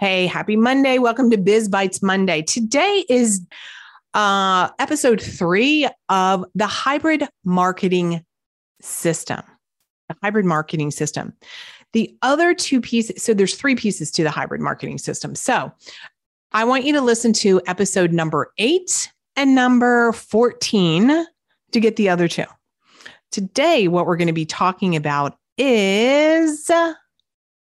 Hey, 0.00 0.26
happy 0.26 0.56
Monday. 0.56 0.96
Welcome 0.96 1.28
to 1.28 1.36
Biz 1.36 1.68
Bites 1.68 2.00
Monday. 2.00 2.40
Today 2.40 3.04
is 3.10 3.44
uh, 4.14 4.70
episode 4.78 5.20
three 5.20 5.86
of 6.08 6.46
the 6.54 6.66
hybrid 6.66 7.28
marketing 7.44 8.24
system. 8.80 9.42
The 10.08 10.16
hybrid 10.22 10.46
marketing 10.46 10.90
system. 10.90 11.34
The 11.92 12.16
other 12.22 12.54
two 12.54 12.80
pieces, 12.80 13.22
so 13.22 13.34
there's 13.34 13.56
three 13.56 13.74
pieces 13.74 14.10
to 14.12 14.22
the 14.22 14.30
hybrid 14.30 14.62
marketing 14.62 14.96
system. 14.96 15.34
So 15.34 15.70
I 16.52 16.64
want 16.64 16.86
you 16.86 16.94
to 16.94 17.02
listen 17.02 17.34
to 17.34 17.60
episode 17.66 18.10
number 18.10 18.54
eight 18.56 19.12
and 19.36 19.54
number 19.54 20.12
14 20.12 21.26
to 21.72 21.78
get 21.78 21.96
the 21.96 22.08
other 22.08 22.26
two. 22.26 22.46
Today, 23.32 23.86
what 23.86 24.06
we're 24.06 24.16
going 24.16 24.28
to 24.28 24.32
be 24.32 24.46
talking 24.46 24.96
about 24.96 25.36
is 25.58 26.70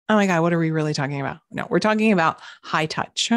oh 0.08 0.16
my 0.16 0.26
God, 0.26 0.40
what 0.40 0.52
are 0.52 0.58
we 0.58 0.70
really 0.70 0.94
talking 0.94 1.20
about? 1.20 1.38
No, 1.50 1.66
we're 1.68 1.78
talking 1.80 2.12
about 2.12 2.40
high 2.62 2.86
touch. 2.86 3.30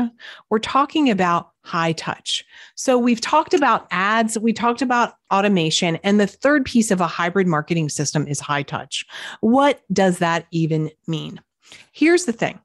We're 0.50 0.60
talking 0.60 1.10
about 1.10 1.52
high 1.64 1.92
touch. 1.92 2.46
So 2.76 2.98
we've 2.98 3.20
talked 3.20 3.54
about 3.54 3.88
ads, 3.92 4.40
we 4.40 4.54
talked 4.54 4.82
about 4.82 5.16
automation, 5.32 5.98
and 5.98 6.20
the 6.20 6.28
third 6.28 6.66
piece 6.66 6.90
of 6.90 7.02
a 7.02 7.08
hybrid 7.08 7.46
marketing 7.46 7.90
system 7.90 8.26
is 8.28 8.40
high 8.40 8.64
touch. 8.64 9.06
What 9.42 9.82
does 9.92 10.20
that 10.20 10.48
even 10.52 10.90
mean? 11.08 11.42
Here's 11.92 12.26
the 12.26 12.34
thing. 12.34 12.60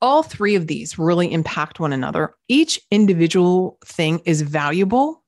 All 0.00 0.22
three 0.22 0.54
of 0.54 0.68
these 0.68 0.98
really 0.98 1.32
impact 1.32 1.80
one 1.80 1.92
another. 1.92 2.34
Each 2.48 2.80
individual 2.90 3.78
thing 3.84 4.20
is 4.24 4.42
valuable. 4.42 5.22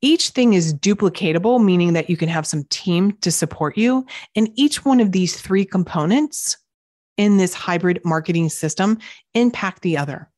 Each 0.00 0.30
thing 0.30 0.52
is 0.52 0.74
duplicatable, 0.74 1.64
meaning 1.64 1.94
that 1.94 2.10
you 2.10 2.16
can 2.16 2.28
have 2.28 2.46
some 2.46 2.64
team 2.64 3.12
to 3.22 3.30
support 3.30 3.78
you. 3.78 4.04
And 4.36 4.50
each 4.54 4.84
one 4.84 5.00
of 5.00 5.12
these 5.12 5.40
three 5.40 5.64
components 5.64 6.58
in 7.16 7.36
this 7.36 7.54
hybrid 7.54 8.00
marketing 8.04 8.48
system 8.48 8.98
impact 9.34 9.82
the 9.82 9.96
other. 9.96 10.30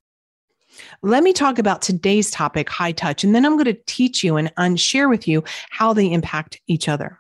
Let 1.03 1.23
me 1.23 1.33
talk 1.33 1.59
about 1.59 1.83
today's 1.83 2.31
topic, 2.31 2.69
high 2.69 2.93
touch, 2.93 3.25
and 3.25 3.35
then 3.35 3.47
I'm 3.47 3.55
going 3.55 3.65
to 3.65 3.81
teach 3.87 4.23
you 4.23 4.37
and, 4.37 4.53
and 4.57 4.79
share 4.81 5.09
with 5.09 5.27
you 5.27 5.43
how 5.71 5.93
they 5.93 6.11
impact 6.11 6.61
each 6.67 6.89
other. 6.89 7.19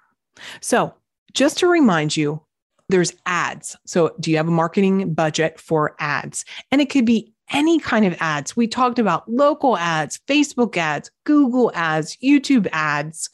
So, 0.60 0.94
just 1.32 1.58
to 1.58 1.66
remind 1.66 2.16
you, 2.16 2.42
there's 2.88 3.14
ads. 3.24 3.76
So, 3.86 4.14
do 4.20 4.30
you 4.30 4.36
have 4.36 4.48
a 4.48 4.52
marketing 4.52 5.14
budget 5.14 5.58
for 5.58 5.96
ads? 5.98 6.44
And 6.70 6.80
it 6.80 6.90
could 6.90 7.06
be 7.06 7.32
any 7.52 7.78
kind 7.78 8.04
of 8.04 8.16
ads. 8.20 8.56
We 8.56 8.66
talked 8.66 8.98
about 8.98 9.30
local 9.30 9.76
ads, 9.76 10.18
Facebook 10.26 10.76
ads, 10.76 11.10
Google 11.24 11.70
ads, 11.74 12.16
YouTube 12.16 12.66
ads. 12.72 13.30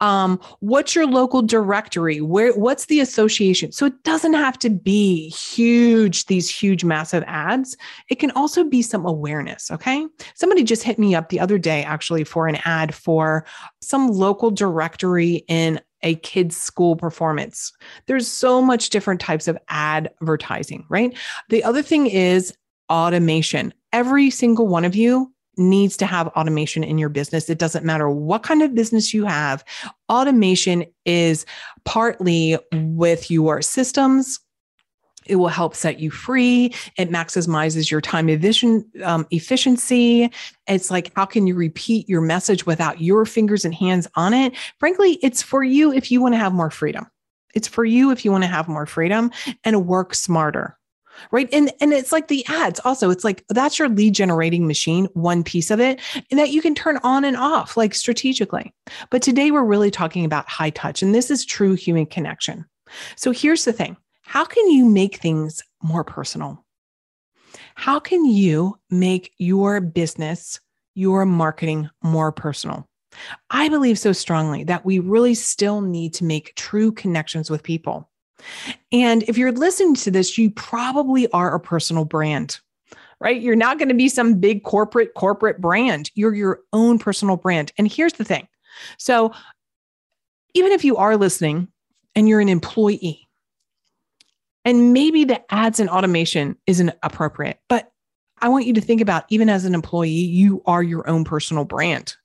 Um, 0.00 0.40
what's 0.60 0.94
your 0.94 1.06
local 1.06 1.42
directory? 1.42 2.20
Where 2.20 2.52
what's 2.54 2.86
the 2.86 3.00
association? 3.00 3.72
So 3.72 3.86
it 3.86 4.02
doesn't 4.02 4.34
have 4.34 4.58
to 4.60 4.70
be 4.70 5.28
huge, 5.30 6.26
these 6.26 6.48
huge, 6.48 6.84
massive 6.84 7.24
ads. 7.26 7.76
It 8.08 8.18
can 8.18 8.30
also 8.32 8.64
be 8.64 8.82
some 8.82 9.06
awareness. 9.06 9.70
Okay. 9.70 10.06
Somebody 10.34 10.64
just 10.64 10.82
hit 10.82 10.98
me 10.98 11.14
up 11.14 11.28
the 11.28 11.40
other 11.40 11.58
day 11.58 11.84
actually 11.84 12.24
for 12.24 12.48
an 12.48 12.58
ad 12.64 12.94
for 12.94 13.44
some 13.80 14.08
local 14.08 14.50
directory 14.50 15.44
in 15.48 15.80
a 16.02 16.16
kid's 16.16 16.56
school 16.56 16.96
performance. 16.96 17.72
There's 18.06 18.26
so 18.26 18.60
much 18.60 18.90
different 18.90 19.20
types 19.20 19.46
of 19.46 19.56
advertising, 19.68 20.84
right? 20.88 21.16
The 21.48 21.62
other 21.62 21.82
thing 21.82 22.08
is 22.08 22.52
automation. 22.92 23.72
Every 23.92 24.30
single 24.30 24.68
one 24.68 24.84
of 24.84 24.94
you 24.94 25.32
needs 25.56 25.96
to 25.98 26.06
have 26.06 26.28
automation 26.28 26.84
in 26.84 26.98
your 26.98 27.08
business. 27.08 27.50
It 27.50 27.58
doesn't 27.58 27.84
matter 27.84 28.08
what 28.08 28.42
kind 28.42 28.62
of 28.62 28.74
business 28.74 29.12
you 29.12 29.24
have. 29.24 29.64
Automation 30.08 30.84
is 31.04 31.44
partly 31.84 32.58
with 32.72 33.30
your 33.30 33.60
systems. 33.62 34.38
It 35.26 35.36
will 35.36 35.48
help 35.48 35.74
set 35.74 36.00
you 36.00 36.10
free. 36.10 36.74
It 36.98 37.10
maximizes 37.10 37.90
your 37.90 38.00
time 38.00 38.28
um, 39.04 39.26
efficiency. 39.30 40.30
It's 40.66 40.90
like, 40.90 41.12
how 41.14 41.26
can 41.26 41.46
you 41.46 41.54
repeat 41.54 42.08
your 42.08 42.20
message 42.20 42.66
without 42.66 43.00
your 43.00 43.24
fingers 43.24 43.64
and 43.64 43.74
hands 43.74 44.08
on 44.16 44.34
it? 44.34 44.54
Frankly, 44.78 45.18
it's 45.22 45.40
for 45.40 45.62
you 45.62 45.92
if 45.92 46.10
you 46.10 46.20
want 46.20 46.34
to 46.34 46.38
have 46.38 46.52
more 46.52 46.70
freedom. 46.70 47.06
It's 47.54 47.68
for 47.68 47.84
you 47.84 48.10
if 48.10 48.24
you 48.24 48.32
want 48.32 48.44
to 48.44 48.48
have 48.48 48.66
more 48.68 48.86
freedom 48.86 49.30
and 49.64 49.86
work 49.86 50.14
smarter 50.14 50.76
right? 51.30 51.48
And 51.52 51.72
and 51.80 51.92
it's 51.92 52.12
like 52.12 52.28
the 52.28 52.44
ads 52.48 52.80
also 52.84 53.10
it's 53.10 53.24
like 53.24 53.44
that's 53.48 53.78
your 53.78 53.88
lead 53.88 54.14
generating 54.14 54.66
machine 54.66 55.06
one 55.14 55.42
piece 55.42 55.70
of 55.70 55.80
it 55.80 56.00
and 56.30 56.38
that 56.38 56.50
you 56.50 56.62
can 56.62 56.74
turn 56.74 56.98
on 57.02 57.24
and 57.24 57.36
off 57.36 57.76
like 57.76 57.94
strategically. 57.94 58.72
But 59.10 59.22
today 59.22 59.50
we're 59.50 59.64
really 59.64 59.90
talking 59.90 60.24
about 60.24 60.48
high 60.48 60.70
touch 60.70 61.02
and 61.02 61.14
this 61.14 61.30
is 61.30 61.44
true 61.44 61.74
human 61.74 62.06
connection. 62.06 62.64
So 63.16 63.30
here's 63.30 63.64
the 63.64 63.72
thing 63.72 63.96
how 64.22 64.44
can 64.44 64.68
you 64.70 64.84
make 64.84 65.16
things 65.16 65.62
more 65.82 66.04
personal? 66.04 66.64
How 67.74 67.98
can 67.98 68.24
you 68.24 68.78
make 68.90 69.32
your 69.38 69.80
business 69.80 70.60
your 70.94 71.24
marketing 71.24 71.88
more 72.02 72.32
personal? 72.32 72.86
I 73.50 73.68
believe 73.68 73.98
so 73.98 74.12
strongly 74.12 74.64
that 74.64 74.84
we 74.84 74.98
really 74.98 75.34
still 75.34 75.80
need 75.80 76.14
to 76.14 76.24
make 76.24 76.54
true 76.54 76.92
connections 76.92 77.50
with 77.50 77.62
people. 77.62 78.08
And 78.90 79.22
if 79.24 79.38
you're 79.38 79.52
listening 79.52 79.94
to 79.96 80.10
this, 80.10 80.36
you 80.36 80.50
probably 80.50 81.30
are 81.32 81.54
a 81.54 81.60
personal 81.60 82.04
brand 82.04 82.60
right? 83.22 83.40
You're 83.40 83.54
not 83.54 83.78
going 83.78 83.88
to 83.88 83.94
be 83.94 84.08
some 84.08 84.34
big 84.34 84.64
corporate 84.64 85.14
corporate 85.14 85.60
brand. 85.60 86.10
You're 86.16 86.34
your 86.34 86.60
own 86.72 86.98
personal 86.98 87.36
brand. 87.36 87.72
And 87.78 87.90
here's 87.90 88.14
the 88.14 88.24
thing. 88.24 88.48
So 88.98 89.32
even 90.54 90.72
if 90.72 90.84
you 90.84 90.96
are 90.96 91.16
listening 91.16 91.68
and 92.16 92.28
you're 92.28 92.40
an 92.40 92.48
employee, 92.48 93.28
and 94.64 94.92
maybe 94.92 95.24
the 95.24 95.40
ads 95.52 95.80
and 95.80 95.88
automation 95.88 96.56
isn't 96.66 96.92
appropriate, 97.02 97.60
but 97.68 97.92
I 98.40 98.48
want 98.48 98.66
you 98.66 98.74
to 98.74 98.80
think 98.80 99.00
about 99.00 99.24
even 99.28 99.48
as 99.48 99.64
an 99.64 99.74
employee, 99.74 100.10
you 100.10 100.62
are 100.66 100.82
your 100.82 101.08
own 101.08 101.24
personal 101.24 101.64
brand. 101.64 102.16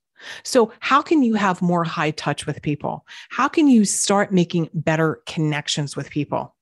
So, 0.44 0.72
how 0.80 1.02
can 1.02 1.24
you 1.24 1.36
have 1.36 1.62
more 1.62 1.84
high 1.84 2.12
touch 2.12 2.46
with 2.46 2.62
people? 2.62 3.06
How 3.30 3.48
can 3.48 3.68
you 3.68 3.86
start 3.86 4.32
making 4.32 4.70
better 4.74 5.22
connections 5.26 5.96
with 5.96 6.10
people? 6.10 6.56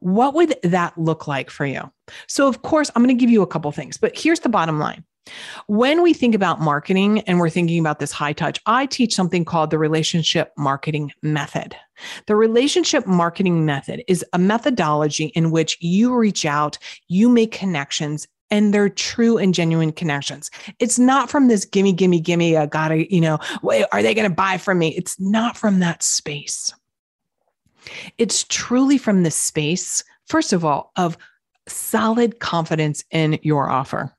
What 0.00 0.34
would 0.34 0.56
that 0.62 0.96
look 0.98 1.26
like 1.26 1.50
for 1.50 1.66
you? 1.66 1.90
So, 2.26 2.48
of 2.48 2.62
course, 2.62 2.90
I'm 2.94 3.02
going 3.02 3.16
to 3.16 3.20
give 3.20 3.30
you 3.30 3.42
a 3.42 3.46
couple 3.46 3.70
things, 3.72 3.96
but 3.96 4.18
here's 4.18 4.40
the 4.40 4.48
bottom 4.48 4.78
line. 4.78 5.04
When 5.66 6.02
we 6.02 6.12
think 6.12 6.34
about 6.34 6.60
marketing 6.60 7.20
and 7.20 7.38
we're 7.38 7.48
thinking 7.48 7.78
about 7.78 8.00
this 8.00 8.10
high 8.10 8.32
touch, 8.32 8.60
I 8.66 8.86
teach 8.86 9.14
something 9.14 9.44
called 9.44 9.70
the 9.70 9.78
relationship 9.78 10.52
marketing 10.58 11.12
method. 11.22 11.76
The 12.26 12.34
relationship 12.34 13.06
marketing 13.06 13.64
method 13.64 14.02
is 14.08 14.24
a 14.32 14.38
methodology 14.38 15.26
in 15.26 15.52
which 15.52 15.78
you 15.80 16.14
reach 16.14 16.44
out, 16.44 16.76
you 17.08 17.28
make 17.28 17.52
connections, 17.52 18.26
and 18.52 18.72
they're 18.72 18.90
true 18.90 19.38
and 19.38 19.54
genuine 19.54 19.90
connections. 19.92 20.50
It's 20.78 20.98
not 20.98 21.30
from 21.30 21.48
this 21.48 21.64
gimme, 21.64 21.94
gimme, 21.94 22.20
gimme, 22.20 22.56
I 22.56 22.66
gotta, 22.66 23.12
you 23.12 23.20
know, 23.20 23.38
are 23.90 24.02
they 24.02 24.14
gonna 24.14 24.30
buy 24.30 24.58
from 24.58 24.78
me? 24.78 24.88
It's 24.88 25.18
not 25.18 25.56
from 25.56 25.80
that 25.80 26.02
space. 26.02 26.72
It's 28.18 28.44
truly 28.44 28.98
from 28.98 29.22
the 29.22 29.30
space, 29.30 30.04
first 30.26 30.52
of 30.52 30.66
all, 30.66 30.92
of 30.96 31.16
solid 31.66 32.40
confidence 32.40 33.02
in 33.10 33.38
your 33.42 33.70
offer. 33.70 34.14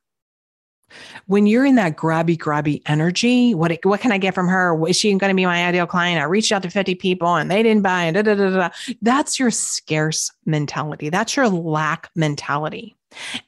When 1.28 1.46
you're 1.46 1.66
in 1.66 1.76
that 1.76 1.96
grabby, 1.96 2.38
grabby 2.38 2.82
energy, 2.88 3.54
what 3.54 3.78
what 3.84 4.00
can 4.00 4.12
I 4.12 4.18
get 4.18 4.36
from 4.36 4.48
her? 4.48 4.88
Is 4.88 4.96
she 4.96 5.10
going 5.16 5.32
to 5.32 5.36
be 5.36 5.46
my 5.46 5.66
ideal 5.68 5.88
client? 5.88 6.22
I 6.22 6.26
reached 6.26 6.52
out 6.52 6.62
to 6.64 6.70
50 6.70 6.96
people 6.96 7.36
and 7.36 7.50
they 7.50 7.64
didn't 7.64 7.82
buy. 7.82 8.04
And 8.04 8.16
Da, 8.16 8.22
da, 8.22 8.36
da, 8.36 8.50
da. 8.50 8.70
That's 9.02 9.40
your 9.40 9.50
scarce 9.50 10.32
mentality. 10.46 11.10
That's 11.10 11.36
your 11.36 11.50
lack 11.50 12.10
mentality. 12.16 12.96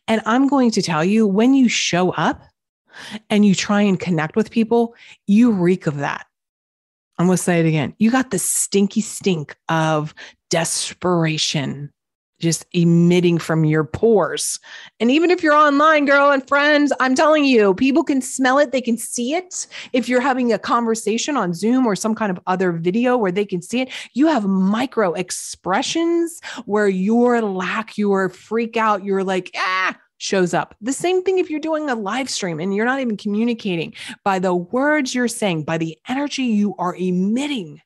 And 0.08 0.22
I'm 0.26 0.48
going 0.48 0.72
to 0.72 0.82
tell 0.82 1.04
you 1.04 1.28
when 1.28 1.54
you 1.54 1.70
show 1.70 2.12
up 2.12 2.42
and 3.30 3.46
you 3.46 3.56
try 3.56 3.82
and 3.82 4.00
connect 4.00 4.36
with 4.36 4.52
people, 4.52 4.96
you 5.28 5.52
reek 5.52 5.88
of 5.88 5.98
that. 5.98 6.26
I'm 7.18 7.28
going 7.28 7.38
to 7.38 7.44
say 7.44 7.60
it 7.60 7.66
again. 7.66 7.94
You 7.98 8.12
got 8.12 8.32
the 8.32 8.40
stinky 8.40 9.02
stink 9.02 9.56
of 9.70 10.14
desperation 10.50 11.92
just 12.46 12.66
emitting 12.74 13.40
from 13.40 13.66
your 13.66 13.84
pores. 13.84 14.60
And 15.00 15.10
even 15.10 15.32
if 15.32 15.42
you're 15.42 15.56
online, 15.56 16.06
girl 16.06 16.30
and 16.30 16.48
friends, 16.48 16.94
I'm 17.00 17.16
telling 17.16 17.44
you, 17.44 17.74
people 17.74 18.04
can 18.04 18.22
smell 18.22 18.60
it, 18.60 18.72
they 18.72 18.82
can 18.82 18.98
see 18.98 19.34
it. 19.34 19.66
If 19.94 20.08
you're 20.08 20.22
having 20.22 20.54
a 20.54 20.60
conversation 20.60 21.36
on 21.36 21.56
Zoom 21.56 21.88
or 21.88 21.96
some 21.96 22.14
kind 22.14 22.32
of 22.32 22.40
other 22.46 22.72
video 22.72 23.18
where 23.18 23.32
they 23.32 23.46
can 23.46 23.64
see 23.64 23.82
it, 23.82 23.90
you 24.14 24.28
have 24.28 24.46
micro 24.46 25.14
expressions 25.14 26.40
where 26.66 26.88
your 26.88 27.42
lack, 27.42 27.98
your 27.98 28.30
freak 28.30 28.78
out, 28.78 29.04
you're 29.04 29.24
like, 29.24 29.50
ah, 29.58 29.98
shows 30.18 30.54
up. 30.54 30.76
The 30.82 30.94
same 30.94 31.24
thing 31.24 31.40
if 31.40 31.50
you're 31.50 31.60
doing 31.60 31.90
a 31.90 31.96
live 31.96 32.30
stream 32.30 32.60
and 32.60 32.76
you're 32.76 32.86
not 32.86 33.00
even 33.00 33.18
communicating 33.18 33.94
by 34.24 34.38
the 34.38 34.54
words 34.54 35.16
you're 35.16 35.28
saying, 35.28 35.64
by 35.64 35.80
the 35.80 35.98
energy 36.08 36.44
you 36.44 36.76
are 36.78 36.96
emitting. 36.96 37.82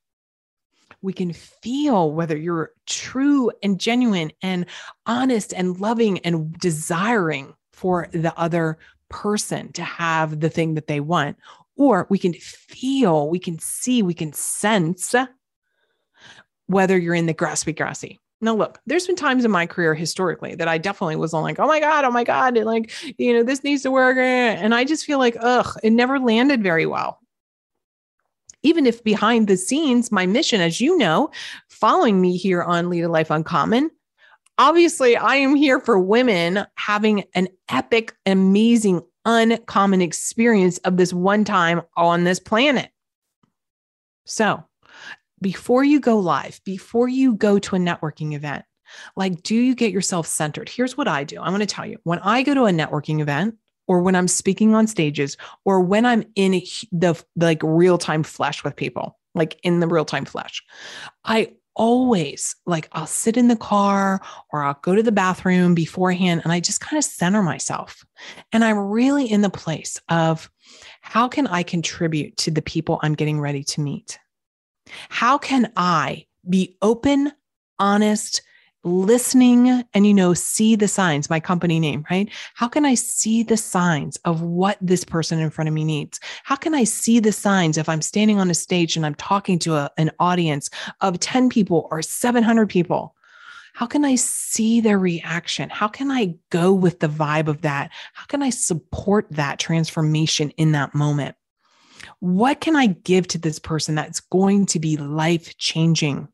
We 1.01 1.13
can 1.13 1.33
feel 1.33 2.11
whether 2.11 2.37
you're 2.37 2.71
true 2.85 3.51
and 3.63 3.79
genuine 3.79 4.31
and 4.41 4.65
honest 5.05 5.53
and 5.53 5.79
loving 5.79 6.19
and 6.19 6.53
desiring 6.59 7.53
for 7.71 8.09
the 8.11 8.37
other 8.37 8.77
person 9.09 9.71
to 9.73 9.83
have 9.83 10.39
the 10.39 10.49
thing 10.49 10.73
that 10.75 10.87
they 10.87 10.99
want. 10.99 11.37
Or 11.77 12.05
we 12.09 12.19
can 12.19 12.33
feel, 12.33 13.29
we 13.29 13.39
can 13.39 13.57
see, 13.59 14.03
we 14.03 14.13
can 14.13 14.33
sense 14.33 15.15
whether 16.67 16.97
you're 16.97 17.15
in 17.15 17.25
the 17.25 17.33
graspy 17.33 17.75
grassy. 17.75 18.19
Now, 18.41 18.55
look, 18.55 18.79
there's 18.85 19.07
been 19.07 19.15
times 19.15 19.43
in 19.43 19.51
my 19.51 19.65
career 19.65 19.93
historically 19.93 20.55
that 20.55 20.67
I 20.67 20.77
definitely 20.77 21.15
was 21.17 21.33
like, 21.33 21.59
oh 21.59 21.67
my 21.67 21.79
God, 21.79 22.05
oh 22.05 22.11
my 22.11 22.23
God. 22.23 22.55
And 22.57 22.65
like, 22.65 22.91
you 23.17 23.33
know, 23.33 23.43
this 23.43 23.63
needs 23.63 23.83
to 23.83 23.91
work. 23.91 24.17
And 24.17 24.75
I 24.75 24.85
just 24.85 25.05
feel 25.05 25.17
like, 25.17 25.35
ugh, 25.39 25.77
it 25.83 25.91
never 25.91 26.19
landed 26.19 26.61
very 26.61 26.85
well. 26.85 27.19
Even 28.63 28.85
if 28.85 29.03
behind 29.03 29.47
the 29.47 29.57
scenes, 29.57 30.11
my 30.11 30.25
mission, 30.25 30.61
as 30.61 30.81
you 30.81 30.97
know, 30.97 31.29
following 31.69 32.19
me 32.19 32.35
here 32.35 32.61
on 32.61 32.89
Lead 32.89 33.03
a 33.03 33.09
Life 33.09 33.31
Uncommon, 33.31 33.89
obviously 34.57 35.15
I 35.15 35.35
am 35.35 35.55
here 35.55 35.79
for 35.79 35.97
women 35.97 36.65
having 36.75 37.23
an 37.35 37.47
epic, 37.69 38.15
amazing, 38.25 39.01
uncommon 39.25 40.01
experience 40.01 40.77
of 40.79 40.97
this 40.97 41.13
one 41.13 41.45
time 41.45 41.81
on 41.95 42.23
this 42.23 42.39
planet. 42.39 42.89
So, 44.25 44.63
before 45.41 45.83
you 45.83 45.99
go 45.99 46.19
live, 46.19 46.59
before 46.65 47.07
you 47.07 47.35
go 47.35 47.59
to 47.59 47.75
a 47.75 47.79
networking 47.79 48.33
event, 48.33 48.65
like, 49.15 49.43
do 49.43 49.55
you 49.55 49.75
get 49.75 49.91
yourself 49.91 50.27
centered? 50.27 50.67
Here's 50.67 50.97
what 50.97 51.07
I 51.07 51.23
do. 51.23 51.39
I 51.39 51.49
want 51.49 51.61
to 51.61 51.67
tell 51.67 51.85
you 51.85 51.97
when 52.03 52.19
I 52.19 52.43
go 52.43 52.53
to 52.53 52.65
a 52.65 52.71
networking 52.71 53.21
event, 53.21 53.55
or 53.89 53.99
when 54.01 54.15
I'm 54.15 54.27
speaking 54.27 54.75
on 54.75 54.85
stages, 54.85 55.35
or 55.65 55.81
when 55.81 56.05
I'm 56.05 56.23
in 56.35 56.61
the, 56.91 57.21
like 57.35 57.59
real 57.63 57.97
time 57.97 58.21
flesh 58.21 58.63
with 58.63 58.75
people, 58.75 59.17
like 59.33 59.59
in 59.63 59.79
the 59.79 59.87
real 59.87 60.05
time 60.05 60.25
flesh, 60.25 60.63
I 61.25 61.53
always 61.75 62.55
like 62.67 62.87
I'll 62.91 63.07
sit 63.07 63.35
in 63.35 63.47
the 63.47 63.55
car 63.55 64.21
or 64.53 64.63
I'll 64.63 64.79
go 64.83 64.95
to 64.95 65.01
the 65.01 65.11
bathroom 65.11 65.73
beforehand 65.73 66.41
and 66.43 66.53
I 66.53 66.59
just 66.59 66.81
kind 66.81 66.99
of 66.99 67.03
center 67.03 67.41
myself. 67.41 68.05
And 68.53 68.63
I'm 68.63 68.77
really 68.77 69.25
in 69.25 69.41
the 69.41 69.49
place 69.49 69.99
of 70.07 70.51
how 71.01 71.27
can 71.27 71.47
I 71.47 71.63
contribute 71.63 72.37
to 72.37 72.51
the 72.51 72.61
people 72.61 72.99
I'm 73.01 73.15
getting 73.15 73.39
ready 73.39 73.63
to 73.63 73.81
meet? 73.81 74.19
How 75.09 75.39
can 75.39 75.71
I 75.75 76.27
be 76.47 76.77
open, 76.81 77.31
honest, 77.79 78.43
listening 78.83 79.83
and 79.93 80.07
you 80.07 80.13
know 80.13 80.33
see 80.33 80.75
the 80.75 80.87
signs 80.87 81.29
my 81.29 81.39
company 81.39 81.79
name 81.79 82.05
right? 82.09 82.29
How 82.53 82.67
can 82.67 82.85
i 82.85 82.95
see 82.95 83.43
the 83.43 83.57
signs 83.57 84.17
of 84.25 84.41
what 84.41 84.77
this 84.81 85.03
person 85.03 85.39
in 85.39 85.49
front 85.49 85.67
of 85.67 85.73
me 85.73 85.83
needs? 85.83 86.19
How 86.43 86.55
can 86.55 86.73
i 86.73 86.83
see 86.83 87.19
the 87.19 87.31
signs 87.31 87.77
if 87.77 87.89
i'm 87.89 88.01
standing 88.01 88.39
on 88.39 88.49
a 88.49 88.53
stage 88.53 88.95
and 88.95 89.05
i'm 89.05 89.15
talking 89.15 89.59
to 89.59 89.75
a, 89.75 89.91
an 89.97 90.11
audience 90.19 90.69
of 91.01 91.19
10 91.19 91.49
people 91.49 91.87
or 91.91 92.01
700 92.01 92.69
people? 92.69 93.15
How 93.73 93.85
can 93.85 94.05
i 94.05 94.15
see 94.15 94.81
their 94.81 94.99
reaction? 94.99 95.69
How 95.69 95.87
can 95.87 96.09
i 96.11 96.35
go 96.49 96.73
with 96.73 96.99
the 96.99 97.09
vibe 97.09 97.47
of 97.47 97.61
that? 97.61 97.91
How 98.13 98.25
can 98.25 98.41
i 98.41 98.49
support 98.49 99.27
that 99.31 99.59
transformation 99.59 100.51
in 100.51 100.71
that 100.71 100.95
moment? 100.95 101.35
What 102.19 102.61
can 102.61 102.75
I 102.75 102.87
give 102.87 103.27
to 103.29 103.37
this 103.37 103.59
person 103.59 103.95
that's 103.95 104.19
going 104.19 104.65
to 104.67 104.79
be 104.79 104.97
life 104.97 105.57
changing? 105.57 106.27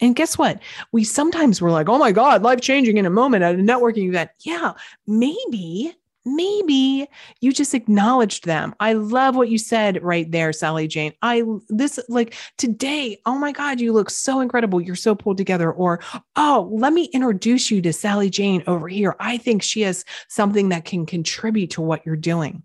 And 0.00 0.14
guess 0.14 0.38
what? 0.38 0.60
We 0.92 1.04
sometimes 1.04 1.60
we're 1.60 1.72
like, 1.72 1.88
oh 1.88 1.98
my 1.98 2.12
God, 2.12 2.42
life 2.42 2.60
changing 2.60 2.98
in 2.98 3.06
a 3.06 3.10
moment 3.10 3.42
at 3.42 3.54
a 3.54 3.58
networking 3.58 4.08
event. 4.08 4.30
Yeah, 4.40 4.74
maybe, 5.06 5.92
maybe 6.24 7.08
you 7.40 7.52
just 7.52 7.74
acknowledged 7.74 8.44
them. 8.44 8.74
I 8.78 8.92
love 8.92 9.34
what 9.34 9.48
you 9.48 9.58
said 9.58 10.02
right 10.02 10.30
there, 10.30 10.52
Sally 10.52 10.86
Jane. 10.86 11.14
I, 11.22 11.42
this, 11.68 11.98
like 12.08 12.34
today, 12.58 13.18
oh 13.26 13.38
my 13.38 13.50
God, 13.50 13.80
you 13.80 13.92
look 13.92 14.10
so 14.10 14.40
incredible. 14.40 14.80
You're 14.80 14.94
so 14.94 15.14
pulled 15.14 15.38
together. 15.38 15.72
Or, 15.72 16.00
oh, 16.36 16.68
let 16.70 16.92
me 16.92 17.04
introduce 17.06 17.70
you 17.70 17.82
to 17.82 17.92
Sally 17.92 18.30
Jane 18.30 18.62
over 18.66 18.88
here. 18.88 19.16
I 19.18 19.36
think 19.38 19.62
she 19.62 19.80
has 19.82 20.04
something 20.28 20.68
that 20.68 20.84
can 20.84 21.06
contribute 21.06 21.70
to 21.70 21.82
what 21.82 22.06
you're 22.06 22.14
doing. 22.14 22.62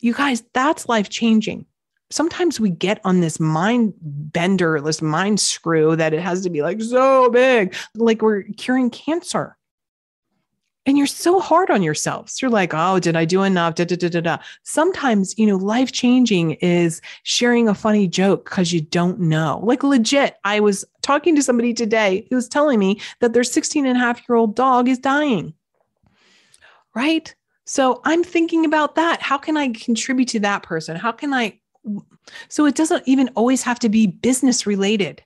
You 0.00 0.14
guys, 0.14 0.44
that's 0.54 0.88
life 0.88 1.10
changing. 1.10 1.66
Sometimes 2.10 2.58
we 2.58 2.70
get 2.70 3.00
on 3.04 3.20
this 3.20 3.38
mind 3.38 3.92
bender, 4.00 4.80
this 4.80 5.02
mind 5.02 5.40
screw 5.40 5.94
that 5.96 6.14
it 6.14 6.20
has 6.20 6.42
to 6.42 6.50
be 6.50 6.62
like 6.62 6.80
so 6.80 7.28
big, 7.30 7.74
like 7.94 8.22
we're 8.22 8.44
curing 8.56 8.90
cancer. 8.90 9.58
And 10.88 10.96
you're 10.96 11.06
so 11.06 11.38
hard 11.38 11.70
on 11.70 11.82
yourselves. 11.82 12.40
You're 12.40 12.50
like, 12.50 12.72
oh, 12.72 12.98
did 12.98 13.14
I 13.14 13.26
do 13.26 13.42
enough? 13.42 13.74
Da, 13.74 13.84
da, 13.84 13.94
da, 13.94 14.08
da, 14.08 14.20
da. 14.22 14.38
Sometimes, 14.62 15.38
you 15.38 15.46
know, 15.46 15.56
life 15.56 15.92
changing 15.92 16.52
is 16.62 17.02
sharing 17.24 17.68
a 17.68 17.74
funny 17.74 18.08
joke 18.08 18.46
because 18.46 18.72
you 18.72 18.80
don't 18.80 19.20
know. 19.20 19.60
Like, 19.62 19.82
legit, 19.82 20.36
I 20.44 20.60
was 20.60 20.86
talking 21.02 21.36
to 21.36 21.42
somebody 21.42 21.74
today 21.74 22.26
who 22.30 22.36
was 22.36 22.48
telling 22.48 22.78
me 22.78 23.02
that 23.20 23.34
their 23.34 23.44
16 23.44 23.84
and 23.84 23.98
a 23.98 24.00
half 24.00 24.26
year 24.26 24.36
old 24.36 24.56
dog 24.56 24.88
is 24.88 24.98
dying. 24.98 25.52
Right? 26.94 27.34
So 27.66 28.00
I'm 28.06 28.24
thinking 28.24 28.64
about 28.64 28.94
that. 28.94 29.20
How 29.20 29.36
can 29.36 29.58
I 29.58 29.68
contribute 29.68 30.28
to 30.28 30.40
that 30.40 30.62
person? 30.62 30.96
How 30.96 31.12
can 31.12 31.34
I? 31.34 31.60
So 32.48 32.66
it 32.66 32.74
doesn't 32.74 33.06
even 33.06 33.28
always 33.34 33.62
have 33.62 33.78
to 33.80 33.88
be 33.88 34.06
business 34.06 34.66
related. 34.66 35.22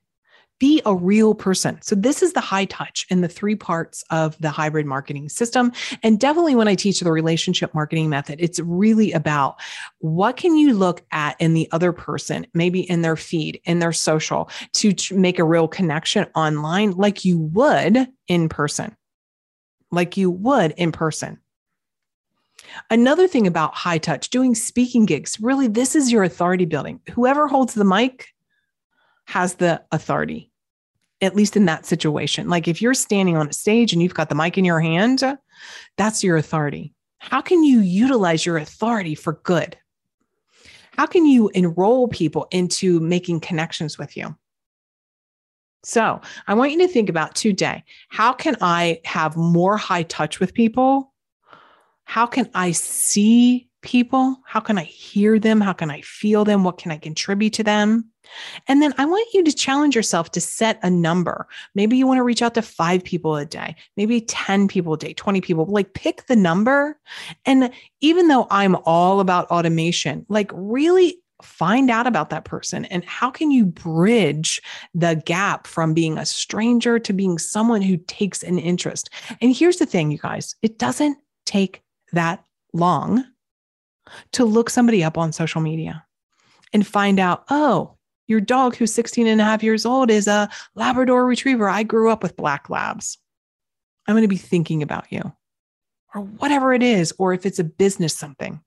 Be 0.60 0.80
a 0.86 0.94
real 0.94 1.34
person. 1.34 1.82
So, 1.82 1.96
this 1.96 2.22
is 2.22 2.34
the 2.34 2.40
high 2.40 2.66
touch 2.66 3.04
in 3.10 3.20
the 3.20 3.26
three 3.26 3.56
parts 3.56 4.04
of 4.10 4.38
the 4.38 4.50
hybrid 4.50 4.86
marketing 4.86 5.28
system. 5.28 5.72
And 6.04 6.20
definitely 6.20 6.54
when 6.54 6.68
I 6.68 6.76
teach 6.76 7.00
the 7.00 7.10
relationship 7.10 7.74
marketing 7.74 8.08
method, 8.08 8.38
it's 8.40 8.60
really 8.60 9.10
about 9.10 9.56
what 9.98 10.36
can 10.36 10.56
you 10.56 10.72
look 10.72 11.02
at 11.10 11.34
in 11.40 11.54
the 11.54 11.68
other 11.72 11.90
person, 11.90 12.46
maybe 12.54 12.88
in 12.88 13.02
their 13.02 13.16
feed, 13.16 13.60
in 13.64 13.80
their 13.80 13.92
social, 13.92 14.48
to 14.74 14.94
make 15.10 15.40
a 15.40 15.44
real 15.44 15.66
connection 15.66 16.26
online 16.36 16.92
like 16.92 17.24
you 17.24 17.38
would 17.38 18.06
in 18.28 18.48
person, 18.48 18.96
like 19.90 20.16
you 20.16 20.30
would 20.30 20.74
in 20.76 20.92
person. 20.92 21.41
Another 22.90 23.26
thing 23.26 23.46
about 23.46 23.74
high 23.74 23.98
touch, 23.98 24.30
doing 24.30 24.54
speaking 24.54 25.06
gigs, 25.06 25.38
really, 25.40 25.68
this 25.68 25.94
is 25.94 26.12
your 26.12 26.22
authority 26.22 26.64
building. 26.64 27.00
Whoever 27.12 27.48
holds 27.48 27.74
the 27.74 27.84
mic 27.84 28.28
has 29.26 29.54
the 29.54 29.82
authority, 29.92 30.50
at 31.20 31.36
least 31.36 31.56
in 31.56 31.66
that 31.66 31.86
situation. 31.86 32.48
Like 32.48 32.68
if 32.68 32.82
you're 32.82 32.94
standing 32.94 33.36
on 33.36 33.48
a 33.48 33.52
stage 33.52 33.92
and 33.92 34.02
you've 34.02 34.14
got 34.14 34.28
the 34.28 34.34
mic 34.34 34.58
in 34.58 34.64
your 34.64 34.80
hand, 34.80 35.22
that's 35.96 36.24
your 36.24 36.36
authority. 36.36 36.94
How 37.18 37.40
can 37.40 37.62
you 37.62 37.80
utilize 37.80 38.44
your 38.44 38.56
authority 38.56 39.14
for 39.14 39.34
good? 39.44 39.76
How 40.96 41.06
can 41.06 41.24
you 41.24 41.50
enroll 41.54 42.08
people 42.08 42.48
into 42.50 43.00
making 43.00 43.40
connections 43.40 43.96
with 43.96 44.16
you? 44.16 44.36
So, 45.84 46.20
I 46.46 46.54
want 46.54 46.70
you 46.72 46.78
to 46.78 46.88
think 46.88 47.08
about 47.08 47.34
today 47.34 47.82
how 48.08 48.32
can 48.32 48.56
I 48.60 49.00
have 49.04 49.36
more 49.36 49.76
high 49.76 50.04
touch 50.04 50.38
with 50.38 50.54
people 50.54 51.11
how 52.12 52.26
can 52.26 52.46
I 52.52 52.72
see 52.72 53.70
people? 53.80 54.36
How 54.44 54.60
can 54.60 54.76
I 54.76 54.82
hear 54.84 55.38
them? 55.38 55.62
How 55.62 55.72
can 55.72 55.90
I 55.90 56.02
feel 56.02 56.44
them? 56.44 56.62
What 56.62 56.76
can 56.76 56.92
I 56.92 56.98
contribute 56.98 57.54
to 57.54 57.64
them? 57.64 58.10
And 58.68 58.82
then 58.82 58.92
I 58.98 59.06
want 59.06 59.32
you 59.32 59.42
to 59.42 59.50
challenge 59.50 59.96
yourself 59.96 60.30
to 60.32 60.40
set 60.42 60.78
a 60.82 60.90
number. 60.90 61.48
Maybe 61.74 61.96
you 61.96 62.06
want 62.06 62.18
to 62.18 62.22
reach 62.22 62.42
out 62.42 62.52
to 62.52 62.60
five 62.60 63.02
people 63.02 63.34
a 63.36 63.46
day, 63.46 63.76
maybe 63.96 64.20
10 64.20 64.68
people 64.68 64.92
a 64.92 64.98
day, 64.98 65.14
20 65.14 65.40
people, 65.40 65.64
like 65.64 65.94
pick 65.94 66.26
the 66.26 66.36
number. 66.36 67.00
And 67.46 67.72
even 68.02 68.28
though 68.28 68.46
I'm 68.50 68.76
all 68.84 69.20
about 69.20 69.50
automation, 69.50 70.26
like 70.28 70.50
really 70.52 71.16
find 71.40 71.90
out 71.90 72.06
about 72.06 72.28
that 72.28 72.44
person 72.44 72.84
and 72.84 73.06
how 73.06 73.30
can 73.30 73.50
you 73.50 73.64
bridge 73.64 74.60
the 74.94 75.14
gap 75.24 75.66
from 75.66 75.94
being 75.94 76.18
a 76.18 76.26
stranger 76.26 76.98
to 76.98 77.14
being 77.14 77.38
someone 77.38 77.80
who 77.80 77.96
takes 77.96 78.42
an 78.42 78.58
interest. 78.58 79.08
And 79.40 79.56
here's 79.56 79.78
the 79.78 79.86
thing, 79.86 80.10
you 80.10 80.18
guys, 80.18 80.54
it 80.60 80.78
doesn't 80.78 81.16
take 81.46 81.82
that 82.12 82.44
long 82.72 83.24
to 84.32 84.44
look 84.44 84.70
somebody 84.70 85.02
up 85.04 85.16
on 85.18 85.32
social 85.32 85.60
media 85.60 86.04
and 86.72 86.86
find 86.86 87.18
out, 87.18 87.44
oh, 87.50 87.96
your 88.26 88.40
dog 88.40 88.76
who's 88.76 88.94
16 88.94 89.26
and 89.26 89.40
a 89.40 89.44
half 89.44 89.62
years 89.62 89.84
old 89.84 90.10
is 90.10 90.26
a 90.26 90.48
Labrador 90.74 91.26
retriever. 91.26 91.68
I 91.68 91.82
grew 91.82 92.10
up 92.10 92.22
with 92.22 92.36
black 92.36 92.70
labs. 92.70 93.18
I'm 94.06 94.14
going 94.14 94.22
to 94.22 94.28
be 94.28 94.36
thinking 94.36 94.82
about 94.82 95.06
you 95.10 95.32
or 96.14 96.22
whatever 96.22 96.72
it 96.72 96.82
is, 96.82 97.12
or 97.18 97.32
if 97.32 97.46
it's 97.46 97.58
a 97.58 97.64
business 97.64 98.14
something. 98.14 98.60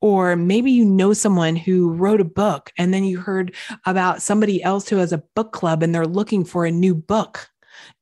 Or 0.00 0.36
maybe 0.36 0.70
you 0.70 0.84
know 0.84 1.12
someone 1.12 1.56
who 1.56 1.92
wrote 1.92 2.20
a 2.20 2.24
book 2.24 2.70
and 2.76 2.92
then 2.92 3.04
you 3.04 3.18
heard 3.18 3.54
about 3.86 4.22
somebody 4.22 4.62
else 4.62 4.88
who 4.88 4.96
has 4.96 5.12
a 5.12 5.22
book 5.34 5.52
club 5.52 5.82
and 5.82 5.94
they're 5.94 6.06
looking 6.06 6.44
for 6.44 6.66
a 6.66 6.70
new 6.70 6.94
book 6.94 7.48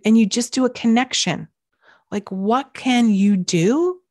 and 0.05 0.19
you 0.19 0.27
just 0.27 0.53
do 0.53 0.65
a 0.65 0.71
connection. 0.71 1.49
Like, 2.11 2.31
what 2.31 2.75
can 2.75 3.11
you 3.11 3.37
do 3.37 4.02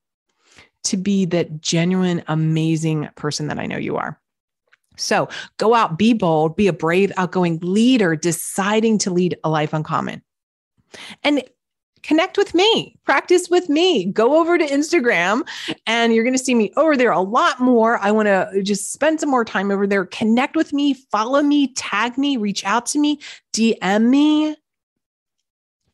to 0.84 0.98
be 0.98 1.26
that 1.26 1.62
genuine, 1.62 2.24
amazing 2.28 3.10
person 3.16 3.48
that 3.48 3.60
I 3.60 3.66
know 3.66 3.78
you 3.78 3.98
are. 3.98 4.20
So 4.98 5.30
go 5.58 5.74
out, 5.74 5.98
be 5.98 6.14
bold, 6.14 6.56
be 6.56 6.68
a 6.68 6.74
brave, 6.74 7.12
outgoing 7.18 7.60
leader, 7.62 8.16
deciding 8.16 8.98
to 9.00 9.12
lead 9.12 9.38
a 9.44 9.50
life 9.50 9.74
uncommon. 9.74 10.22
And 11.24 11.44
connect 12.04 12.38
with 12.38 12.54
me, 12.54 12.98
practice 13.06 13.50
with 13.50 13.70
me. 13.70 14.06
Go 14.06 14.40
over 14.40 14.58
to 14.58 14.66
Instagram 14.66 15.48
and 15.88 16.14
you're 16.14 16.24
going 16.24 16.38
to 16.38 16.44
see 16.44 16.56
me 16.56 16.72
over 16.76 16.98
there 16.98 17.12
a 17.12 17.22
lot 17.22 17.60
more. 17.60 18.00
I 18.00 18.12
want 18.12 18.28
to 18.28 18.62
just 18.64 18.92
spend 18.92 19.20
some 19.20 19.30
more 19.30 19.46
time 19.46 19.72
over 19.72 19.88
there. 19.88 20.06
Connect 20.06 20.56
with 20.56 20.74
me, 20.74 20.94
follow 20.94 21.42
me, 21.42 21.74
tag 21.74 22.18
me, 22.18 22.38
reach 22.38 22.66
out 22.66 22.86
to 22.88 23.00
me, 23.00 23.20
DM 23.54 24.10
me. 24.10 24.56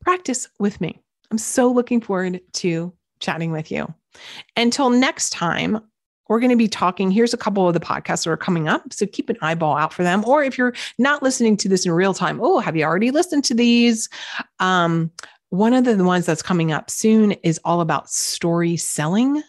Practice 0.02 0.48
with 0.60 0.80
me. 0.80 1.00
I'm 1.32 1.38
so 1.38 1.70
looking 1.70 2.00
forward 2.00 2.40
to 2.54 2.94
chatting 3.20 3.52
with 3.52 3.72
you. 3.72 3.94
Until 4.56 4.90
next 4.90 5.32
time, 5.32 5.80
we're 6.28 6.40
going 6.40 6.52
to 6.52 6.58
be 6.58 6.68
talking. 6.68 7.10
Here's 7.10 7.34
a 7.34 7.38
couple 7.38 7.68
of 7.68 7.74
the 7.74 7.80
podcasts 7.80 8.26
that 8.26 8.32
are 8.32 8.38
coming 8.38 8.68
up. 8.68 8.92
So 8.92 9.06
keep 9.06 9.30
an 9.30 9.38
eyeball 9.42 9.78
out 9.78 9.94
for 9.94 10.04
them. 10.04 10.26
Or 10.26 10.44
if 10.44 10.58
you're 10.58 10.74
not 10.98 11.24
listening 11.24 11.58
to 11.58 11.70
this 11.70 11.86
in 11.86 11.92
real 11.92 12.14
time, 12.14 12.40
oh, 12.42 12.60
have 12.60 12.76
you 12.76 12.84
already 12.84 13.12
listened 13.12 13.46
to 13.46 13.54
these? 13.54 14.10
Um, 14.60 15.12
one 15.50 15.74
of 15.74 15.86
the 15.86 16.04
ones 16.04 16.26
that's 16.26 16.42
coming 16.42 16.72
up 16.72 16.90
soon 16.90 17.32
is 17.44 17.60
all 17.64 17.80
about 17.80 18.10
story 18.10 18.76
selling. 18.76 19.42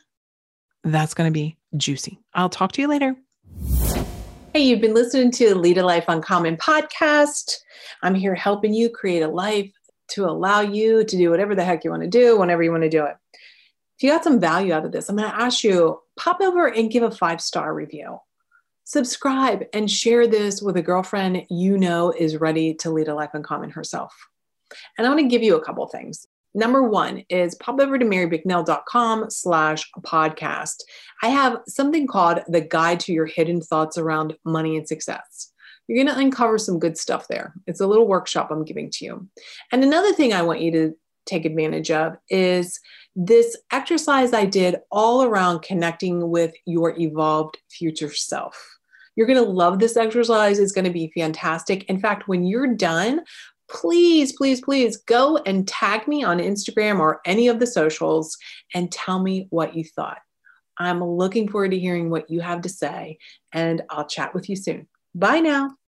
That's 0.85 1.15
going 1.15 1.29
to 1.29 1.33
be 1.33 1.57
juicy. 1.77 2.21
I'll 2.35 2.49
talk 2.49 2.73
to 2.73 2.83
you 2.83 2.89
later. 2.89 3.17
Hey, 4.55 4.61
you've 4.61 4.81
been 4.81 4.95
listening 4.95 5.31
to 5.33 5.55
Lead 5.55 5.79
a 5.79 5.85
Life 5.85 6.05
Uncommon 6.09 6.57
podcast. 6.57 7.57
I'm 8.03 8.15
here 8.15 8.35
helping 8.35 8.73
you 8.73 8.89
create 8.89 9.23
a 9.23 9.29
life 9.29 9.71
to 10.09 10.25
allow 10.25 10.61
you 10.61 11.05
to 11.05 11.17
do 11.17 11.31
whatever 11.31 11.55
the 11.55 11.65
heck 11.65 11.85
you 11.85 11.91
want 11.91 12.03
to 12.03 12.09
do 12.09 12.39
whenever 12.39 12.63
you 12.63 12.71
want 12.71 12.85
to 12.85 12.89
do 12.89 13.05
it. 13.05 13.17
If 13.99 14.05
you 14.05 14.11
got 14.11 14.23
some 14.23 14.39
value 14.39 14.73
out 14.73 14.85
of 14.85 14.93
this, 14.93 15.09
I'm 15.09 15.17
going 15.17 15.29
to 15.29 15.37
ask 15.37 15.65
you 15.65 16.01
pop 16.17 16.41
over 16.41 16.69
and 16.69 16.89
give 16.89 17.03
a 17.03 17.11
five 17.11 17.41
star 17.41 17.75
review. 17.75 18.21
Subscribe 18.85 19.65
and 19.73 19.91
share 19.91 20.29
this 20.29 20.63
with 20.63 20.77
a 20.77 20.83
girlfriend 20.83 21.45
you 21.51 21.77
know 21.77 22.13
is 22.13 22.37
ready 22.37 22.75
to 22.75 22.93
lead 22.93 23.09
a 23.09 23.15
life 23.15 23.31
uncommon 23.35 23.71
herself. 23.71 24.15
And 24.97 25.05
I 25.05 25.11
want 25.11 25.21
to 25.21 25.27
give 25.27 25.43
you 25.43 25.57
a 25.57 25.65
couple 25.65 25.85
things. 25.89 26.29
Number 26.55 26.85
one 26.85 27.25
is 27.29 27.57
pop 27.57 27.81
over 27.81 27.99
to 27.99 28.05
marybicknell.com 28.05 29.31
slash 29.31 29.91
podcast. 30.03 30.77
I 31.21 31.31
have 31.31 31.59
something 31.67 32.07
called 32.07 32.39
the 32.47 32.61
guide 32.61 33.01
to 33.01 33.13
your 33.13 33.27
hidden 33.27 33.61
thoughts 33.61 33.99
around 33.99 34.37
money 34.45 34.77
and 34.77 34.87
success. 34.87 35.51
You're 35.89 36.05
going 36.05 36.15
to 36.15 36.23
uncover 36.23 36.57
some 36.57 36.79
good 36.79 36.97
stuff 36.97 37.27
there. 37.27 37.53
It's 37.67 37.81
a 37.81 37.87
little 37.89 38.07
workshop 38.07 38.53
I'm 38.53 38.65
giving 38.65 38.91
to 38.93 39.05
you. 39.05 39.29
And 39.73 39.83
another 39.83 40.13
thing 40.13 40.33
I 40.33 40.43
want 40.43 40.61
you 40.61 40.71
to 40.71 40.97
take 41.27 41.45
advantage 41.45 41.91
of 41.91 42.17
is 42.29 42.81
this 43.21 43.57
exercise 43.73 44.33
I 44.33 44.45
did 44.45 44.77
all 44.93 45.25
around 45.25 45.63
connecting 45.63 46.31
with 46.31 46.55
your 46.67 46.97
evolved 46.97 47.59
future 47.69 48.15
self. 48.15 48.79
You're 49.17 49.27
going 49.27 49.45
to 49.45 49.51
love 49.51 49.81
this 49.81 49.97
exercise. 49.97 50.61
It's 50.61 50.71
going 50.71 50.85
to 50.85 50.93
be 50.93 51.11
fantastic. 51.17 51.83
In 51.91 51.99
fact, 51.99 52.29
when 52.29 52.45
you're 52.45 52.77
done, 52.77 53.23
please, 53.69 54.33
please, 54.35 54.61
please 54.61 54.99
go 54.99 55.39
and 55.39 55.67
tag 55.67 56.07
me 56.07 56.23
on 56.23 56.39
Instagram 56.39 57.01
or 57.01 57.21
any 57.25 57.49
of 57.49 57.59
the 57.59 57.67
socials 57.67 58.39
and 58.73 58.93
tell 58.93 59.21
me 59.21 59.49
what 59.51 59.75
you 59.75 59.83
thought. 59.83 60.19
I'm 60.79 61.03
looking 61.03 61.49
forward 61.49 61.73
to 61.73 61.79
hearing 61.79 62.11
what 62.11 62.31
you 62.31 62.41
have 62.41 62.61
to 62.63 62.69
say, 62.69 63.19
and 63.53 63.83
I'll 63.91 64.07
chat 64.07 64.33
with 64.33 64.49
you 64.49 64.55
soon. 64.55 64.87
Bye 65.13 65.41
now. 65.41 65.79